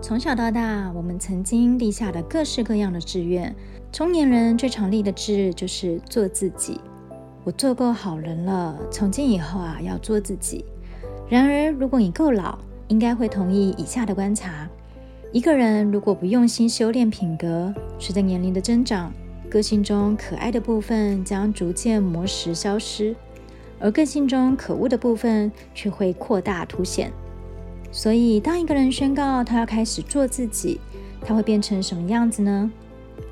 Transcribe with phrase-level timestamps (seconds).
[0.00, 3.54] 从小到大，我们曾经立下的各式各样的志愿。
[3.90, 6.80] 中年人最常立的志就是做自己。
[7.42, 10.64] 我做够好人了，从今以后啊，要做自己。
[11.28, 12.56] 然而，如果你够老，
[12.86, 14.68] 应该会同意以下的观察：
[15.32, 19.12] 一个人如果不用心修炼品格，随着年龄的增长，
[19.50, 23.16] 个性中可爱的部分将逐渐磨蚀消失，
[23.80, 27.10] 而个性中可恶的部分却会扩大凸显。
[27.90, 30.80] 所以，当一个人宣告他要开始做自己，
[31.22, 32.70] 他会变成什么样子呢？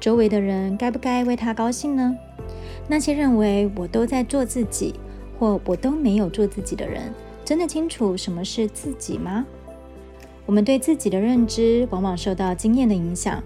[0.01, 2.16] 周围的人该不该为他高兴呢？
[2.88, 4.95] 那些认为我都在做自己，
[5.38, 7.12] 或我都没有做自己的人，
[7.45, 9.45] 真的清楚什么是自己吗？
[10.47, 13.42] 我们对自己的认知往往受到经验的影响。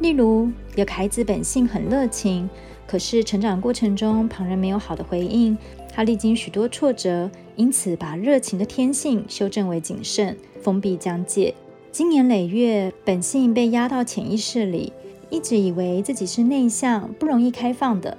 [0.00, 2.48] 例如，有孩子本性很热情，
[2.86, 5.56] 可是成长过程中旁人没有好的回应，
[5.98, 11.52] 他历经许多挫折，因此把热情的天性修正为谨慎、封闭疆界。
[11.90, 14.92] 经年累月，本性被压到潜意识里，
[15.28, 18.16] 一直以为自己是内向、不容易开放的。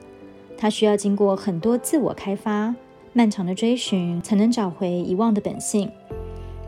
[0.57, 2.75] 他需要经过很多自我开发、
[3.13, 5.89] 漫长的追寻，才能找回遗忘的本性。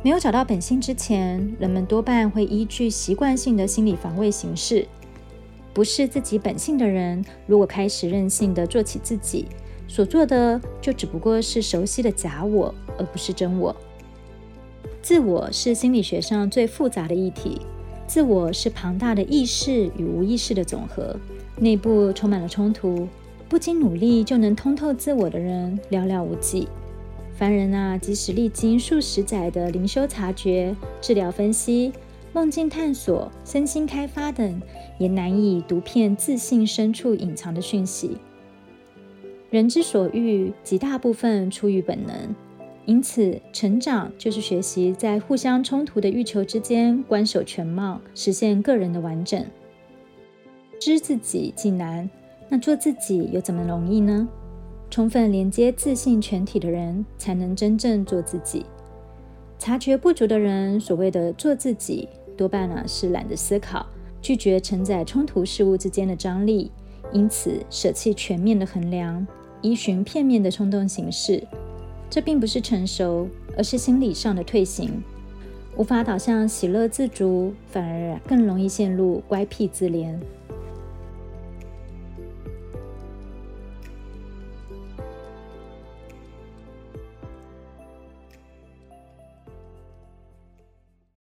[0.02, 4.88] 没有找到本性之前，人们多半会依据习惯性的心理防卫行事。
[5.74, 9.48] 不是自己本性的人，如果开始任性的做起自己，
[9.92, 13.76] 所做的就只不过是熟悉的假我，而不是真我。
[15.02, 17.60] 自我是心理学上最复杂的议题。
[18.08, 21.14] 自我是庞大的意识与无意识的总和，
[21.58, 23.06] 内部充满了冲突。
[23.50, 26.70] 不经努力就能通透自我的人寥寥无几。
[27.36, 31.92] 凡人啊，即使历经数十载的灵修察觉、治疗分析、
[32.32, 34.62] 梦境探索、身心开发等，
[34.98, 38.16] 也难以读片自信深处隐藏的讯息。
[39.52, 42.16] 人之所欲，极大部分出于本能，
[42.86, 49.46] 因此成长就是学习在互相冲突的欲求之间观守全貌，实现个人的完整。
[50.80, 52.10] 知自己既难。
[52.48, 54.26] 那做自己又怎么容易呢？
[54.90, 58.66] 充分连接自信全体的人，才能真正做自己。
[59.60, 62.08] 察觉不足的人，所谓的做自己，
[62.38, 63.86] 多半呢是懒得思考，
[64.22, 66.72] 拒绝承载冲突事物之间的张力，
[67.14, 69.26] 因此舍弃全面的衡量，
[69.62, 71.44] 依循片面的冲动行事。
[72.10, 73.28] 这并不是成熟，
[73.58, 75.02] 而是心理上的退行，
[75.78, 80.14] 无法导向喜乐自足，反而更容易陷入乖僻自怜。